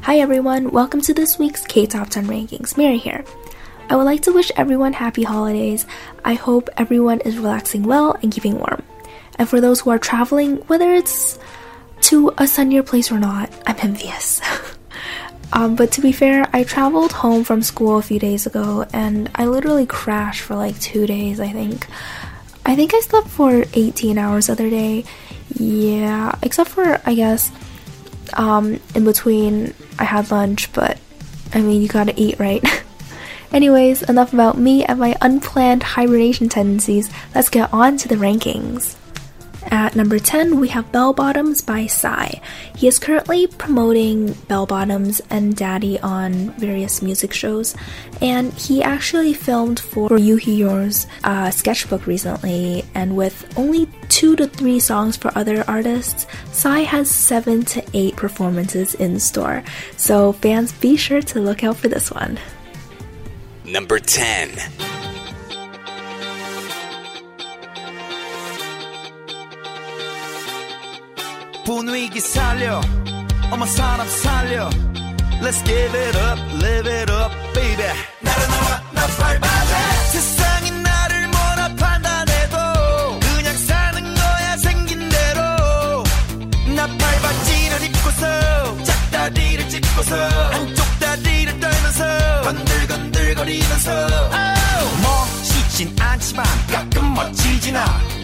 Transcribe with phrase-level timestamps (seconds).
[0.00, 2.76] Hi everyone, welcome to this week's K Top 10 Rankings.
[2.76, 3.24] Mary here.
[3.88, 5.86] I would like to wish everyone happy holidays.
[6.24, 8.82] I hope everyone is relaxing well and keeping warm.
[9.38, 11.38] And for those who are traveling, whether it's
[12.02, 14.40] to a sunnier place or not, I'm envious.
[15.52, 19.30] um, but to be fair, I traveled home from school a few days ago and
[19.34, 21.86] I literally crashed for like two days, I think.
[22.64, 25.04] I think I slept for 18 hours the other day.
[25.54, 27.50] Yeah, except for, I guess,
[28.34, 30.98] um, in between, I had lunch, but
[31.54, 32.62] I mean, you gotta eat, right?
[33.52, 37.10] Anyways, enough about me and my unplanned hibernation tendencies.
[37.34, 38.96] Let's get on to the rankings.
[39.70, 42.34] At number 10, we have Bell Bottoms by Psy.
[42.76, 47.74] He is currently promoting Bell Bottoms and Daddy on various music shows,
[48.20, 52.84] and he actually filmed for Yours uh, sketchbook recently.
[52.94, 58.16] And with only two to three songs for other artists, Psy has seven to eight
[58.16, 59.64] performances in store.
[59.96, 62.38] So, fans, be sure to look out for this one.
[63.64, 65.01] Number 10.
[71.64, 72.80] 분위기 살려.
[73.50, 74.68] 어머 사람 살려.
[75.40, 77.84] Let's give it up, live it up, baby.
[78.20, 86.04] 나른나와 나 밟아대 세상이 나를 뭐라 판단해도 그냥 사는 거야 생긴 대로.
[86.76, 90.16] 나 밟아지를 입고서 짝다리를 짚고서
[90.52, 93.92] 한쪽 다리를 떨면서 건들건들거리면서.
[93.92, 95.02] Oh.
[95.02, 98.21] 멋있진 않지만 가끔 멋지진 않아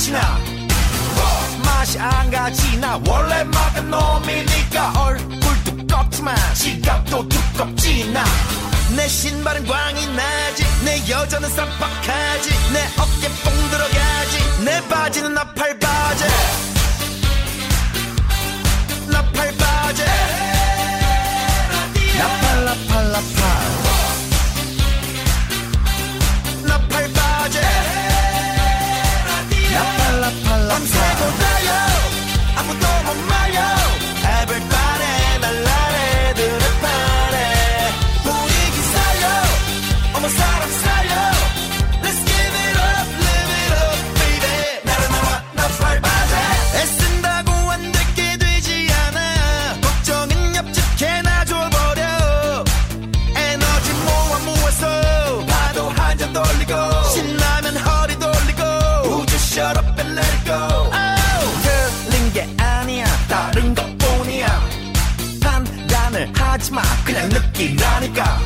[0.00, 0.38] 우습지 않지나.
[1.64, 2.76] 맛이 안 가지.
[2.78, 8.10] 나 원래 막은 놈이니까 얼굴 두껍지만 지갑도 두껍지.
[8.12, 8.24] 나
[8.96, 10.64] 내 신발은 광이 나지.
[10.84, 12.50] 내 여자는 쌈박하지.
[12.72, 14.64] 내 어깨 뽕 들어가지.
[14.64, 16.24] 내 바지는 나팔 바지.
[19.06, 20.02] 나팔 바지.
[22.18, 23.89] 나팔 나팔 나팔
[67.60, 68.38] 느끼라니까.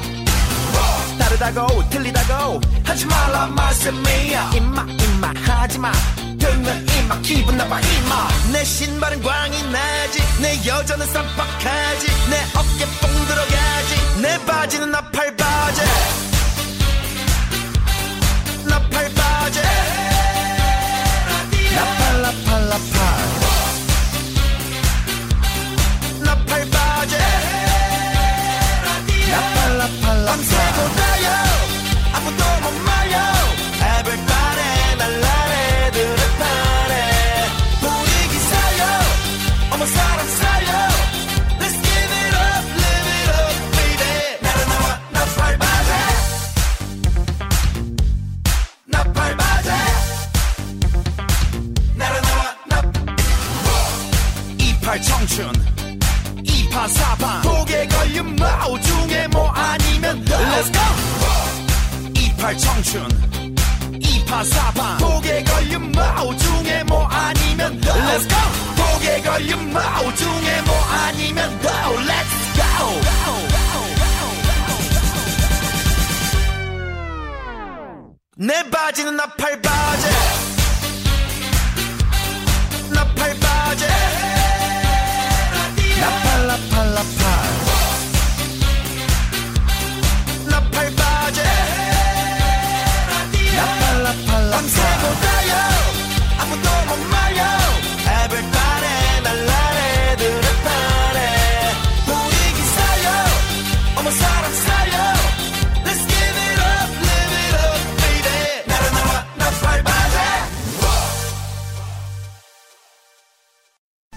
[1.19, 4.51] 다르다고 틀리다고 하지 말라 말씀이야.
[4.55, 5.93] 임마 임마 하지마.
[6.39, 8.29] 들면 임마 기분 나빠 임마.
[8.53, 10.21] 내 신발은 광이 나지.
[10.41, 12.07] 내 여자는 쌈박하지.
[12.31, 14.21] 내 어깨 뽕 들어가지.
[14.21, 15.44] 내 바지는 나팔 바지.
[15.44, 15.44] 나팔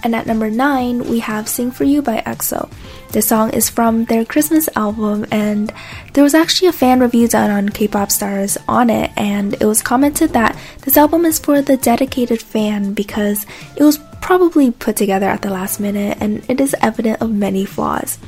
[0.08, 2.70] And at number 9, we have Sing For You by EXO.
[3.12, 5.70] This song is from their Christmas album, and
[6.14, 9.82] there was actually a fan review done on K-pop stars on it, and it was
[9.82, 13.44] commented that this album is for the dedicated fan because
[13.76, 17.66] it was probably put together at the last minute, and it is evident of many
[17.66, 18.18] flaws.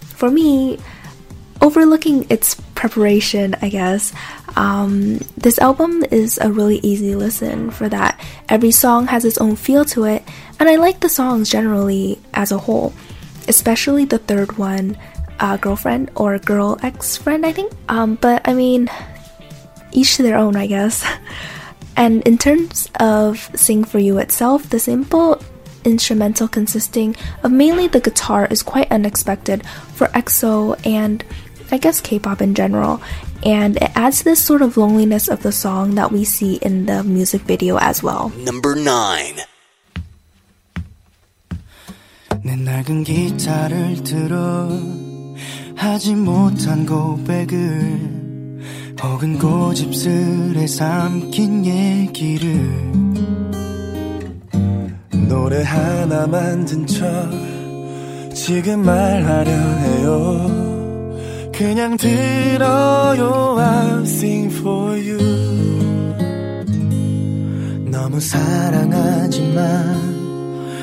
[0.00, 0.78] For me,
[1.60, 4.12] overlooking its preparation, I guess,
[4.56, 8.18] um, this album is a really easy listen for that.
[8.48, 10.22] Every song has its own feel to it,
[10.58, 12.94] and I like the songs generally as a whole,
[13.48, 14.96] especially the third one,
[15.40, 17.72] uh, Girlfriend or Girl Ex Friend, I think.
[17.88, 18.88] Um, but I mean,
[19.92, 21.04] each to their own, I guess.
[21.98, 25.40] And in terms of Sing For You itself, the simple
[25.82, 31.24] instrumental consisting of mainly the guitar is quite unexpected for EXO and
[31.71, 33.01] I guess K-pop in general,
[33.43, 37.03] and it adds this sort of loneliness of the song that we see in the
[37.03, 38.31] music video as well.
[38.43, 39.39] Number 9.
[42.43, 44.67] 내 낡은 기타를 들어
[45.75, 48.21] 하지 못한 고백을
[49.01, 52.51] 혹은 고집스레 삼킨 얘기를
[55.27, 57.05] 노래 하나 만든 척
[58.33, 60.64] 지금 말하려 해요
[61.56, 65.16] 그냥 들어요 I'll sing for you.
[67.90, 69.62] 너무 사랑하지만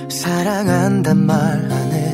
[0.10, 2.14] 사랑한단 말 안 해.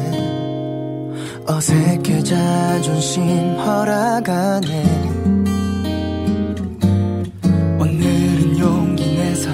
[1.48, 4.84] 어색해 자존심 허락 안해
[7.80, 9.50] 오늘은 용기 내서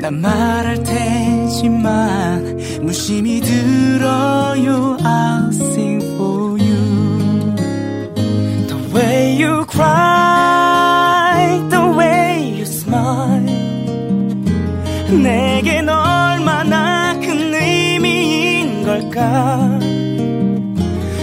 [0.00, 6.49] 난 말할 테지만 무심히 들어요 I'll sing for you
[9.80, 13.48] cry The way you smile
[15.10, 19.80] 내겐 얼마나 큰 의미인 걸까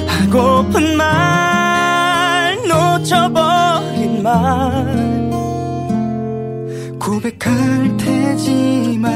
[0.07, 4.31] 하고픈 말 놓쳐버린 말
[6.99, 9.07] 고백할 테지만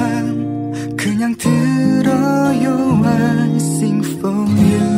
[0.96, 4.91] 그냥 들어요 I sing for you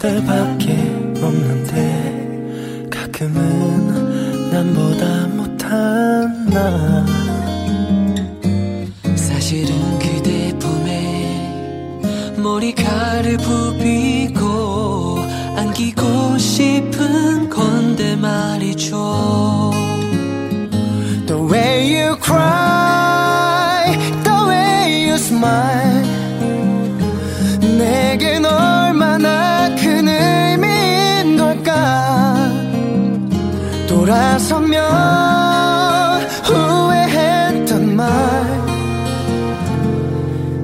[0.00, 0.72] 그대밖에
[1.22, 7.04] 없는데 가끔은 남보다 못한 나.
[9.14, 15.18] 사실은 그대 품에 머리카락을 부비고
[15.58, 18.96] 안기고 싶은 건데 말이죠.
[21.26, 26.08] The way you cry The way you smile.
[27.76, 28.59] 내겐 얼
[34.40, 38.06] 돌아서면 후회했던 말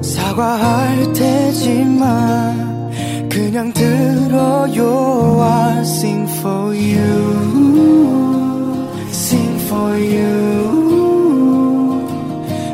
[0.01, 2.89] 사과할 테지만
[3.29, 7.37] 그냥 들어요 I sing for you.
[9.09, 11.37] Sing for you.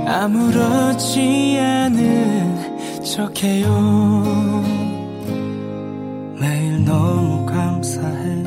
[0.07, 4.63] 아무렇지 않은 척해요.
[6.39, 8.43] 매일 너무 감사해.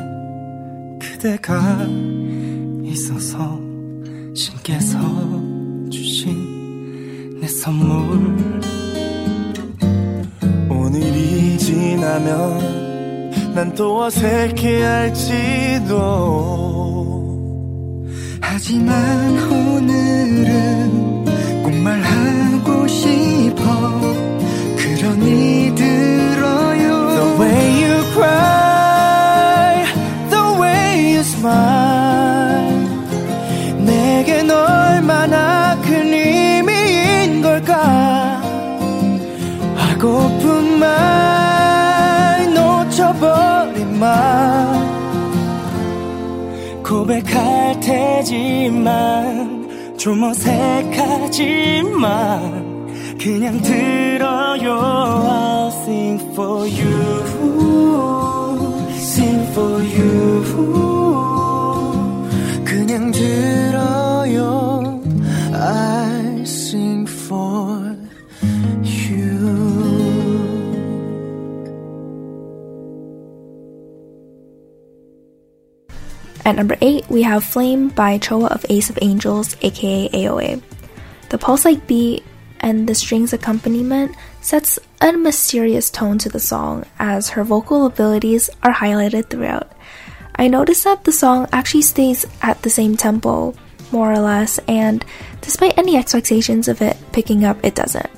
[0.99, 1.85] 그대가
[13.57, 15.25] 난 또 어색해할지도.
[18.39, 18.95] 하지만
[19.51, 21.25] 오늘은
[21.63, 23.63] 꼭 말하고 싶어.
[24.77, 27.09] 그러니 들어요.
[27.09, 29.85] The way you cry
[30.29, 32.77] The way you smile.
[33.79, 38.39] 내겐 얼마나 큰 의미인 걸까?
[39.75, 40.36] 하고
[44.07, 44.87] 말
[46.81, 48.87] 고백할 테지만
[49.97, 52.07] 좀 어색하지만
[53.19, 54.67] 그냥 들어요.
[55.27, 58.16] I'll sing for you
[76.57, 80.61] number 8, we have Flame by Choa of Ace of Angels, aka AOA.
[81.29, 82.23] The pulse like beat
[82.59, 88.49] and the strings accompaniment sets a mysterious tone to the song as her vocal abilities
[88.63, 89.71] are highlighted throughout.
[90.35, 93.53] I noticed that the song actually stays at the same tempo,
[93.91, 95.05] more or less, and
[95.41, 98.09] despite any expectations of it picking up, it doesn't.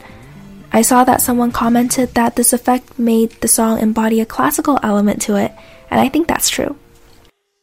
[0.72, 5.22] I saw that someone commented that this effect made the song embody a classical element
[5.24, 5.52] to it,
[5.92, 6.78] and I think that's true.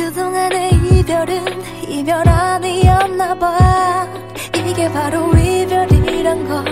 [0.00, 1.44] 그동안의 이별은
[1.86, 4.08] 이별 아니었나 봐.
[4.56, 6.64] 이게 바로 이별이란 걸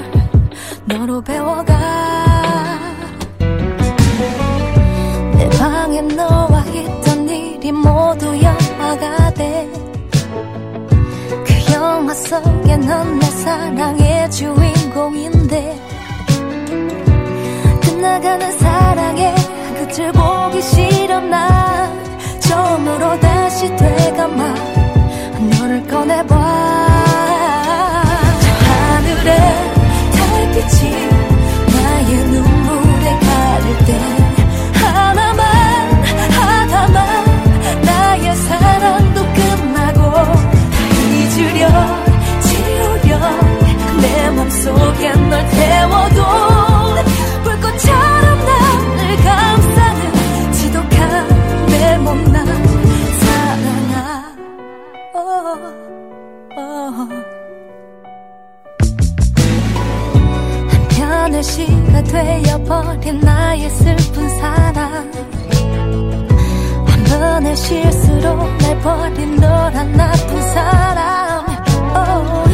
[0.87, 1.75] 너로 배워가.
[5.37, 9.71] 내 방에 너와 있던 일이 모두 영화가 돼.
[11.47, 15.79] 그 영화 속에 넌 내 사랑의 주인공인데.
[17.83, 19.35] 끝나가는 사랑의
[19.77, 20.63] 끝을 보기
[21.29, 22.08] 난
[22.59, 24.55] 처음으로 다시 되감아
[25.61, 26.35] 너를 꺼내봐.
[28.41, 29.31] 저 하늘에
[30.17, 30.81] 달빛이
[31.73, 33.89] 나의 눈물에 가릴 때
[34.75, 35.41] 하나만
[36.33, 36.99] 하나만
[37.85, 40.79] 나의 사랑도 끝나고 다
[41.15, 41.69] 잊으려
[42.41, 43.19] 지우려
[44.01, 46.68] 내 맘속에 널 태워도
[61.43, 65.11] 시가 되어버린 나의 슬픈 사랑.
[66.87, 71.47] 한 번의 실수로 날 버린 너란 나쁜 사람.
[71.95, 72.51] Oh,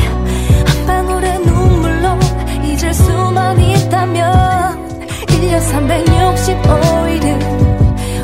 [0.66, 2.18] 한 방울의 눈물로
[2.64, 4.98] 잊을 수만 있다면
[5.28, 7.26] 1년 365일은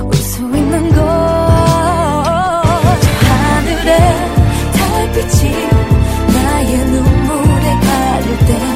[0.07, 1.05] 울 수 있는 걸
[3.26, 3.90] 하늘에
[4.73, 5.52] 달빛이
[6.33, 8.70] 나의 눈물에 가릴 때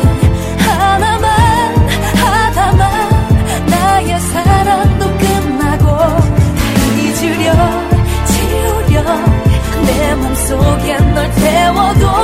[10.44, 12.23] 속에 널 태워도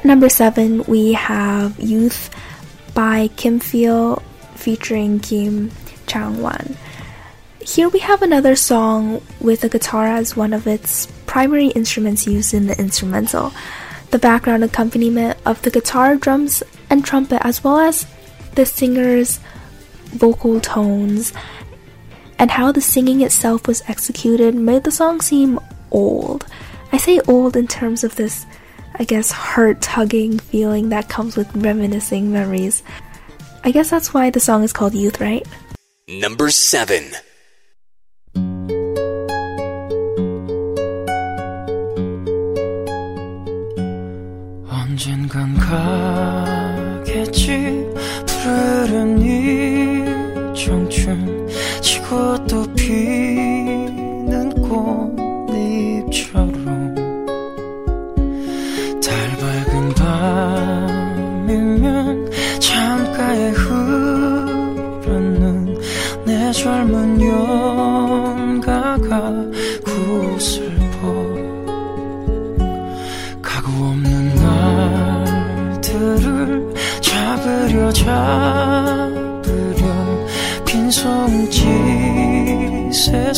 [0.00, 2.30] At number seven, we have Youth
[2.94, 4.22] by Kim Feel
[4.54, 5.70] featuring Kim
[6.06, 6.74] Chang Wan.
[7.60, 12.54] Here we have another song with a guitar as one of its primary instruments used
[12.54, 13.52] in the instrumental.
[14.10, 18.06] The background accompaniment of the guitar, drums, and trumpet, as well as
[18.54, 19.38] the singer's
[20.06, 21.34] vocal tones
[22.38, 26.46] and how the singing itself was executed made the song seem old.
[26.90, 28.46] I say old in terms of this,
[28.99, 32.81] I guess, heart tugging feeling that comes with reminiscing memories.
[33.63, 35.45] I guess that's why the song is called Youth, right?
[36.07, 37.03] Number 7.
[44.95, 45.57] 언젠간
[47.03, 47.49] 가겠지
[48.25, 50.05] 푸르른 이
[50.55, 51.49] 청춘
[51.81, 54.49] 지고 또 피는
[56.09, 56.88] 꽃잎처럼
[60.30, 65.76] 밤이면 창가에 흐르는
[66.24, 69.32] 내 젊은 연가가
[69.84, 71.00] 구슬퍼
[73.42, 74.34] 가구 없는
[75.82, 79.82] 날들을 잡으려 잡으려
[80.64, 81.60] 빈손짓에
[82.92, 83.34] 슬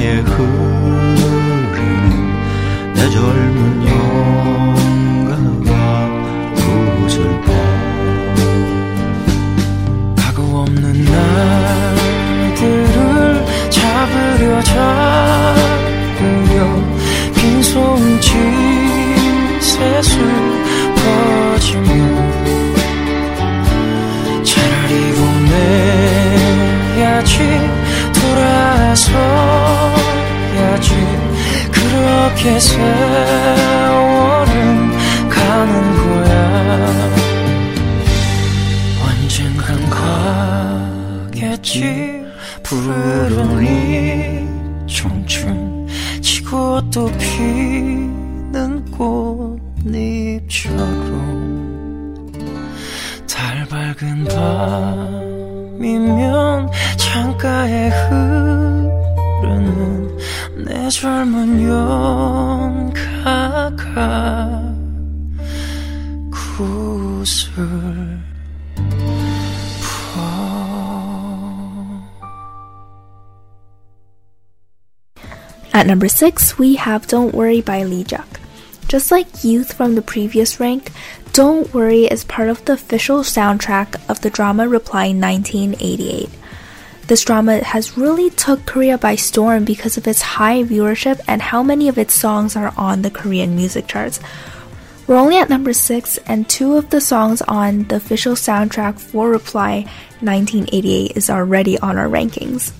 [0.00, 1.74] 창가에 흐르는
[2.94, 3.86] 내 젊은
[4.56, 5.70] 영가가
[6.54, 7.52] 구슬퍼
[10.16, 11.04] 가구 없는
[12.54, 12.64] 날들을
[13.68, 14.88] 잡으려 잡으려
[17.34, 20.59] 빈손 짓에 슬
[32.42, 33.69] 그렇게 세
[76.00, 78.40] number 6, we have Don't Worry by Lee Juk.
[78.88, 80.92] Just like Youth from the previous rank,
[81.34, 86.30] Don't Worry is part of the official soundtrack of the drama Reply 1988.
[87.06, 91.62] This drama has really took Korea by storm because of its high viewership and how
[91.62, 94.20] many of its songs are on the Korean music charts.
[95.06, 99.28] We're only at number 6 and two of the songs on the official soundtrack for
[99.28, 99.84] Reply
[100.20, 102.72] 1988 is already on our rankings.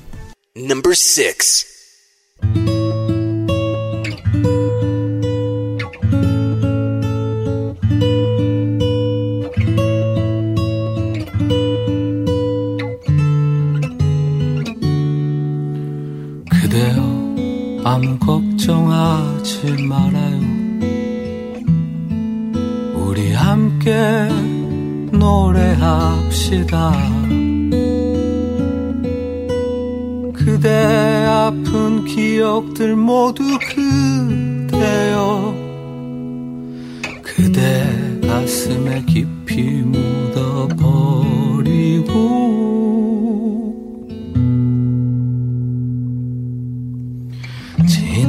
[0.56, 2.79] Number 6.
[18.70, 20.40] 걱정하지 말아요.
[22.94, 23.92] 우리 함께
[25.10, 26.92] 노래합시다.
[30.32, 30.68] 그대
[31.26, 35.52] 아픈 기억들 모두 그대여
[37.22, 41.10] 그대 가슴에 깊이 묻어버리고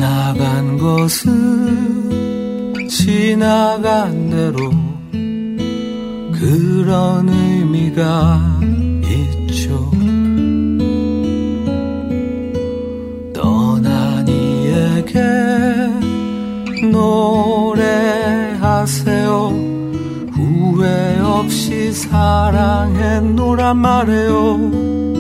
[0.02, 1.30] 지나간 것은
[2.90, 4.72] 지나간 대로
[6.34, 8.60] 그런 의미가
[9.04, 9.92] 있죠.
[13.32, 15.22] 떠난 이에게
[18.12, 19.30] 노래하세요.
[20.34, 25.11] 후회 없이 사랑했노란 말해요.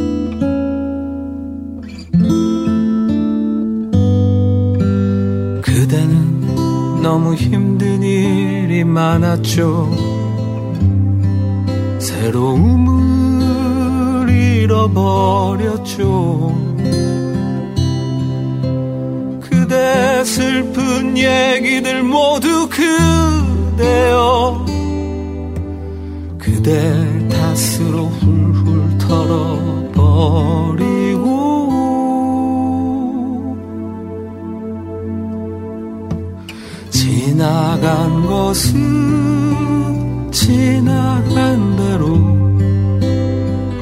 [7.01, 9.89] 너무 힘든 일이 많았죠.
[11.99, 13.01] 새로움을
[14.29, 16.01] 잃어버렸죠.
[19.41, 24.63] 그대 슬픈 얘기들 모두 그대여.
[26.37, 30.35] 그대 탓으로 훌훌 털어버리
[37.41, 38.77] 지나간 것은
[40.31, 42.05] 지나간 대로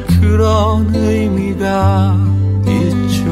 [0.07, 2.15] 그런 의미가
[2.65, 3.27] 있죠.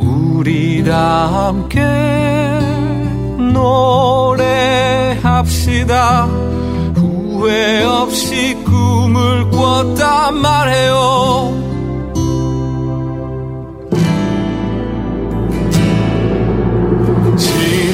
[0.00, 1.80] 우리 다 함께
[5.14, 6.26] 노래합시다.
[6.96, 11.57] 후회 없이 꿈을 꿨단 말해요.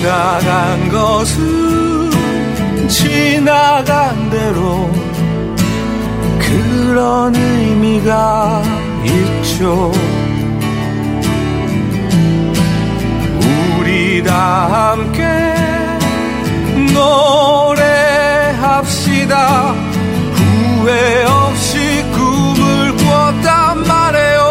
[0.05, 2.11] 지나간 것은
[2.88, 4.93] 지나간 대로
[6.38, 8.62] 그런 의미가
[9.07, 9.90] 있죠.
[13.79, 15.23] 우리 다 함께
[18.53, 19.73] 노래합시다.
[20.35, 24.43] 후회 없이 꿈을 꿨단 말해요.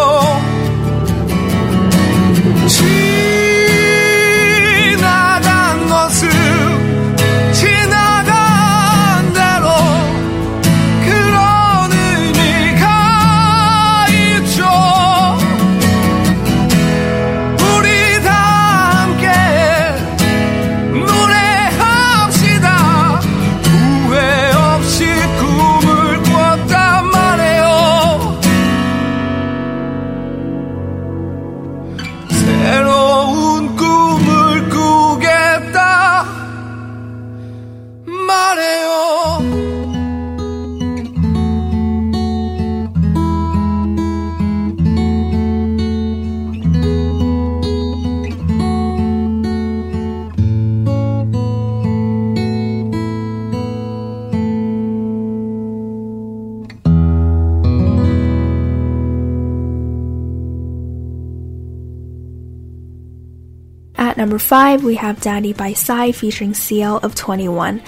[64.34, 67.84] Number 5, we have Daddy by Psy featuring CL of 21.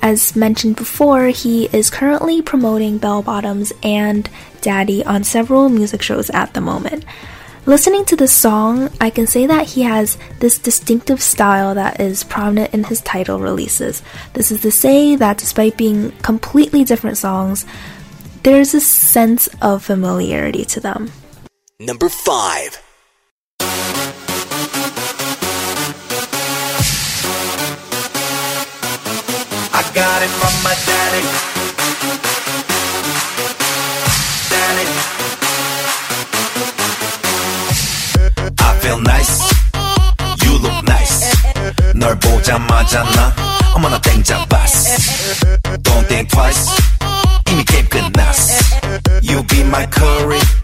[0.00, 4.26] As mentioned before, he is currently promoting Bell Bottoms and
[4.62, 7.04] Daddy on several music shows at the moment.
[7.66, 12.24] Listening to this song, I can say that he has this distinctive style that is
[12.24, 14.02] prominent in his title releases.
[14.32, 17.66] This is to say that despite being completely different songs,
[18.42, 21.12] there's a sense of familiarity to them.
[21.78, 22.89] Number 5.
[29.93, 31.23] got it from my daddy.
[34.51, 34.87] Daddy.
[38.59, 39.39] I feel nice.
[40.43, 41.31] You look nice.
[41.93, 43.33] 널 보자마자 나
[43.73, 44.95] 어머나 땡장 봤어.
[45.83, 46.69] Don't think twice.
[47.51, 48.53] 이미 게임 끝났어.
[49.21, 50.58] You be my curry.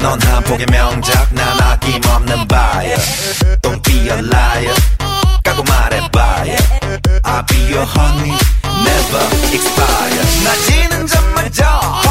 [0.00, 2.98] 축복의 명작 난 아낌없는 buyer
[3.60, 4.74] Don't be a liar
[5.44, 6.56] 까고 말해봐요
[7.22, 8.34] I'll be your honey
[8.82, 12.09] Never expire 낮이는 잠마저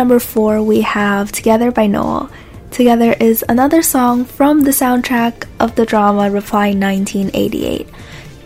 [0.00, 2.30] number four, we have Together by Noel.
[2.70, 7.86] Together is another song from the soundtrack of the drama Reply 1988.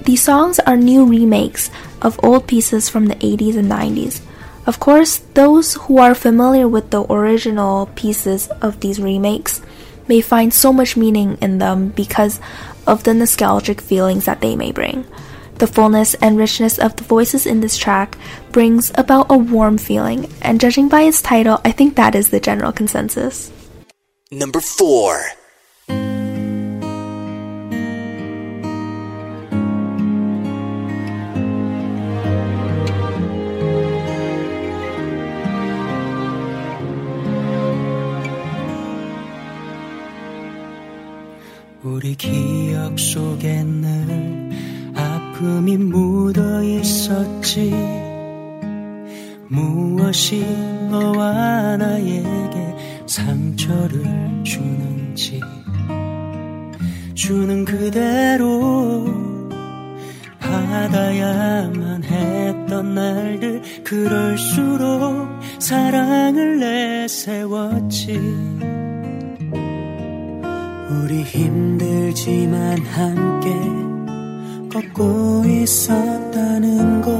[0.03, 1.71] These songs are new remakes
[2.03, 4.21] of old pieces from the 80s and 90s.
[4.67, 9.63] Of course, those who are familiar with the original pieces of these remakes
[10.09, 12.41] may find so much meaning in them because
[12.85, 15.07] of the nostalgic feelings that they may bring.
[15.60, 18.18] The fullness and richness of the voices in this track
[18.52, 22.40] brings about a warm feeling, and judging by its title, I think that is the
[22.40, 23.52] general consensus.
[24.32, 25.40] Number 4.
[41.82, 44.33] 우리 기억 속에 늘
[45.45, 47.71] 아픔이 묻어 있었지.
[49.49, 50.41] 무엇이
[50.91, 55.41] 너와 나에게 상처를 주는지.
[57.15, 59.05] 주는 그대로
[60.41, 63.63] 받아야만 했던 날들.
[63.85, 65.29] 그럴수록
[65.59, 68.19] 사랑을 내세웠지.
[70.91, 73.94] 우리 힘들지만 함께
[74.75, 77.13] 걷고 있었다는 것.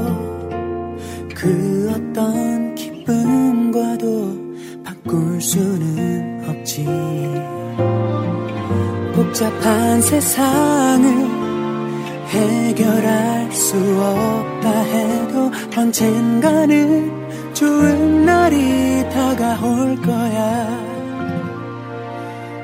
[1.33, 4.37] 그 어떤 기쁨과도
[4.83, 6.85] 바꿀 수는 없지.
[9.13, 11.07] 복잡한 세상을
[12.27, 20.85] 해결할 수 없다 해도 언젠가는 좋은 날이 다가올 거야.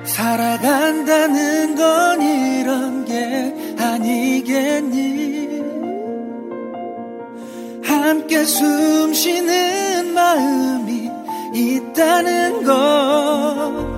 [0.03, 5.61] 살아간다는 건 이런 게 아니겠니?
[7.83, 11.09] 함께 숨 쉬는 마음이
[11.53, 13.91] 있다는 것.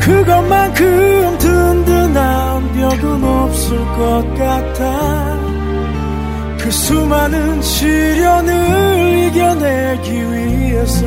[0.00, 5.38] 그것만큼 든든한 벽은 없을 것 같아.
[6.58, 11.06] 그 수많은 시련을 이겨내기 위해서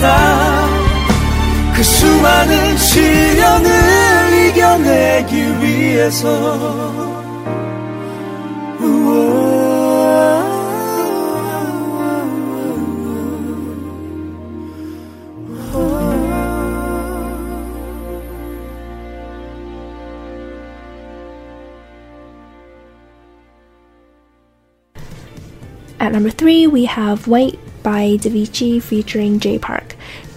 [0.00, 0.68] 있다
[1.76, 7.20] 그 수많은 시련을 이겨내기 위해서
[26.02, 29.89] At number three, we have "White" by Davichi featuring J Park.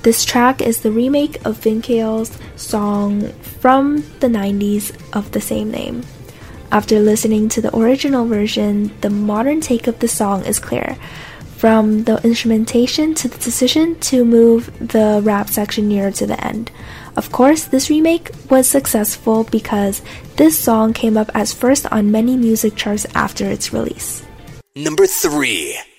[0.03, 6.03] This track is the remake of Vinkale's song from the 90s of the same name.
[6.73, 10.97] After listening to the original version, the modern take of the song is clear.
[11.55, 16.69] From the instrumentation to the decision to move the rap section nearer to the end.
[17.15, 20.01] Of course, this remake was successful because
[20.35, 24.21] this song came up as first on many music charts after its release.
[24.75, 25.92] Number 3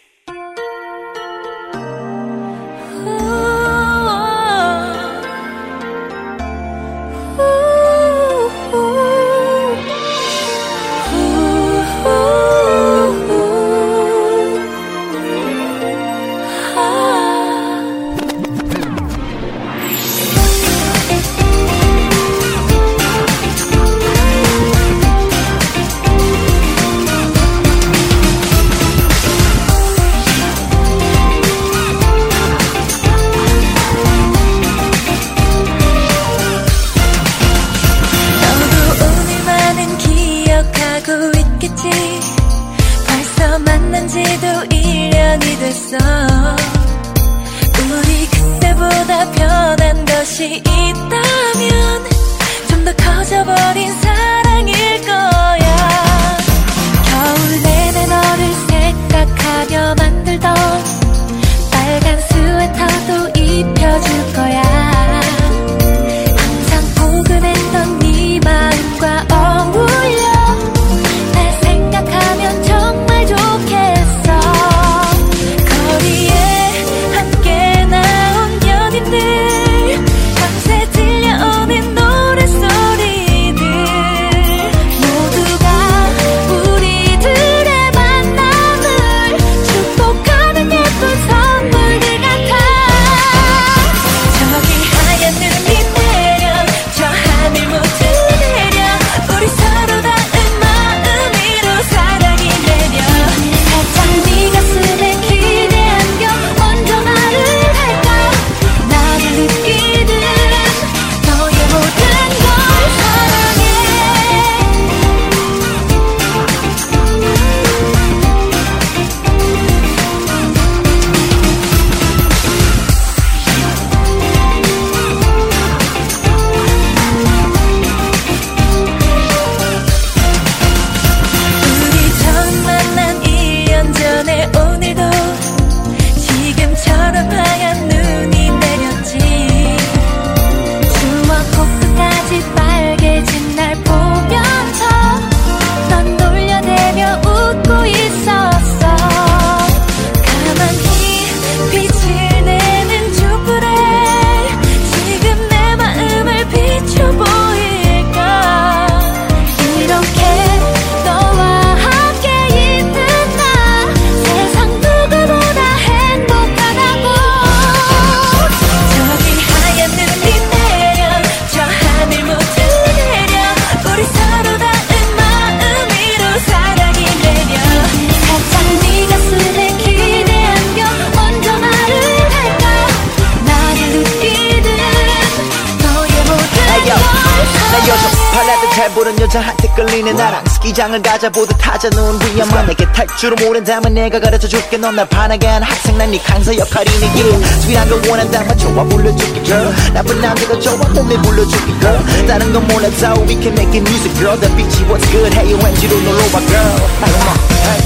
[189.25, 194.77] 여자한테 끌리는 나랑 스키장을 가자 보듯 하자 넌 위험한 내게 탈줄을 모른다면 내가 가르쳐줄게.
[194.77, 195.97] 넌 날 반하게 한 학생.
[195.99, 197.61] 난네 강사 역할이니 yeah.
[197.63, 199.75] 스윗한 걸 원한다면 좋아 불러줄게 girl.
[199.93, 202.27] 나쁜 남자가 좋아 몸에 불러줄게 girl.
[202.27, 204.39] 다른 건 몰라도 we can make it music girl.
[204.39, 205.35] The beachy what's good.
[205.35, 206.77] 해요 왠지로 놀러와 girl.
[207.01, 207.81] Come on, hey.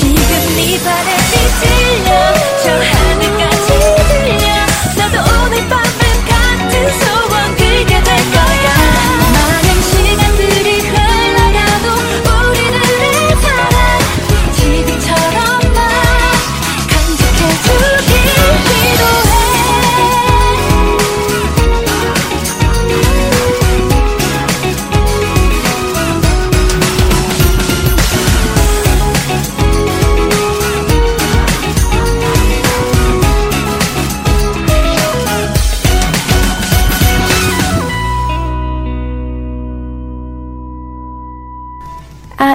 [0.00, 0.18] 지금
[0.56, 2.08] 네 바람이 들려.
[2.62, 3.53] 저 하늘까지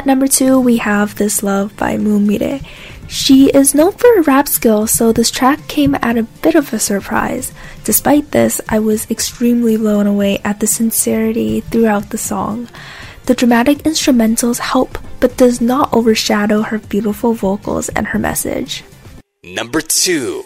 [0.09, 2.65] number two, we have This Love by Mumire.
[3.07, 6.73] She is known for her rap skills, so this track came at a bit of
[6.73, 7.53] a surprise.
[7.83, 12.69] Despite this, I was extremely blown away at the sincerity throughout the song.
[13.25, 18.83] The dramatic instrumentals help, but does not overshadow her beautiful vocals and her message.
[19.43, 20.43] Number two.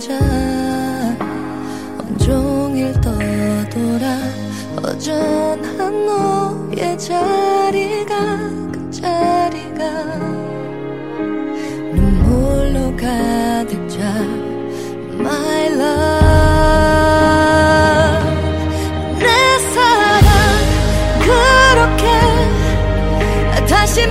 [0.00, 1.14] 찾아
[1.98, 4.16] 온종일 떠돌아
[4.82, 8.16] 어전한 너의 자리가
[8.72, 9.90] 그 자리가
[11.92, 14.00] 눈물로 가득 차.
[15.18, 15.90] My love.
[19.18, 19.26] 내
[19.74, 20.32] 사랑
[21.20, 22.06] 그렇게
[23.66, 24.06] 다시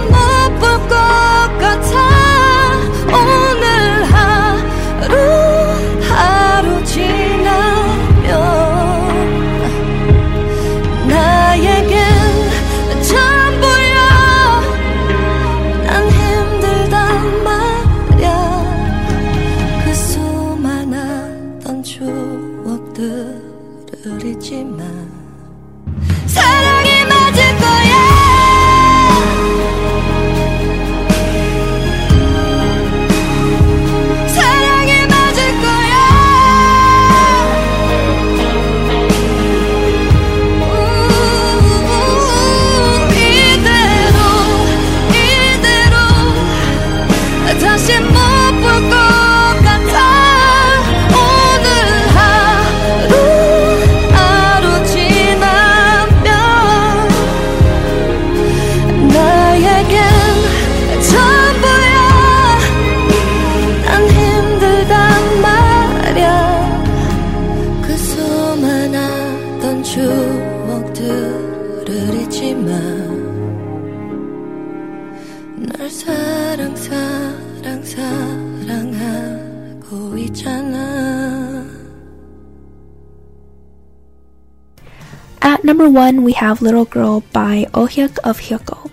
[85.69, 88.89] number one, we have Little Girl by Oh Hyuk of Hyuko.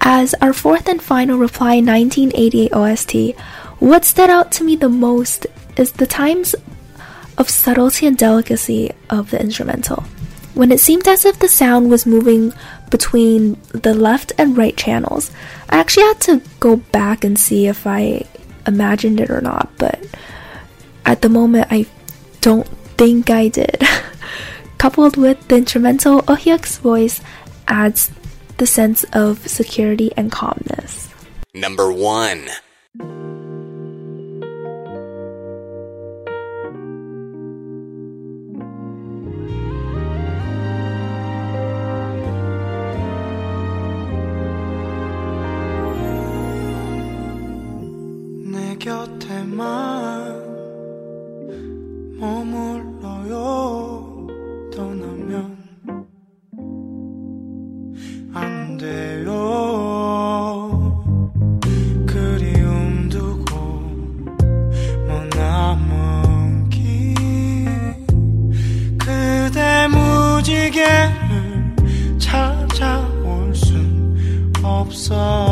[0.00, 3.36] As our fourth and final reply 1988 OST,
[3.78, 5.46] what stood out to me the most
[5.76, 6.54] is the times
[7.36, 10.04] of subtlety and delicacy of the instrumental.
[10.54, 12.54] When it seemed as if the sound was moving
[12.88, 15.30] between the left and right channels,
[15.68, 18.22] I actually had to go back and see if I
[18.66, 20.02] imagined it or not, but
[21.04, 21.84] at the moment I
[22.40, 23.82] don't think I did.
[24.79, 27.21] Coupled with the instrumental, Ohyuk's voice
[27.67, 28.11] adds
[28.57, 31.09] the sense of security and calmness.
[31.53, 32.49] Number 1.
[48.51, 49.65] 내 곁에만
[52.19, 53.88] 머물러요
[70.70, 71.74] 무지개를
[72.18, 75.49] 찾아올 순 없어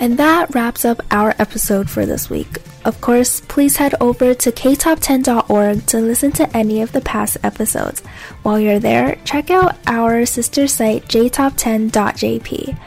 [0.00, 2.58] And that wraps up our episode for this week.
[2.84, 8.00] Of course, please head over to ktop10.org to listen to any of the past episodes.
[8.42, 12.78] While you're there, check out our sister site jtop10.jp.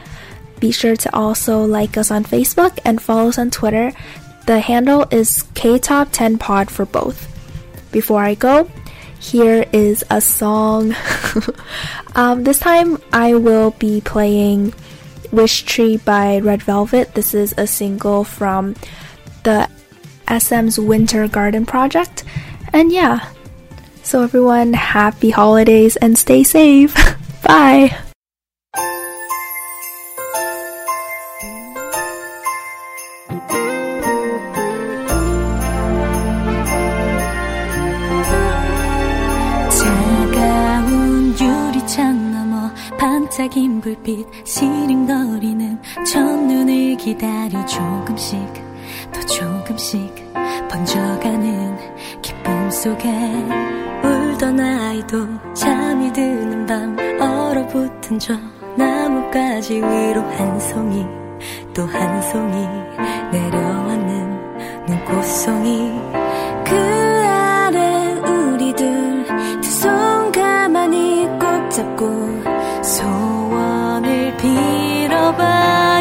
[0.58, 3.92] Be sure to also like us on Facebook and follow us on Twitter.
[4.46, 7.28] The handle is ktop10pod for both.
[7.92, 8.70] Before I go,
[9.20, 10.94] here is a song.
[12.14, 14.72] um, this time I will be playing
[15.32, 17.14] Wish Tree by Red Velvet.
[17.14, 18.76] This is a single from
[19.42, 19.68] the
[20.28, 22.24] SM's Winter Garden project.
[22.72, 23.28] And yeah,
[24.02, 26.94] so everyone, happy holidays and stay safe.
[27.42, 27.96] Bye.
[43.42, 48.38] 반짝인 불빛 시름거리는 첫눈을 기다려 조금씩
[49.12, 50.32] 또 조금씩
[50.70, 51.76] 번져가는
[52.22, 53.08] 기쁨 속에
[54.04, 58.34] 울던 아이도 잠이 드는 밤 얼어붙은 저
[58.76, 61.04] 나뭇가지 위로 한 송이
[61.74, 62.66] 또 한 송이
[63.32, 65.90] 내려왔는 눈꽃송이
[66.64, 66.76] 그
[67.26, 69.26] 아래 우리들
[69.60, 72.31] 두 손 가만히 꼭 잡고
[75.32, 75.91] 吧。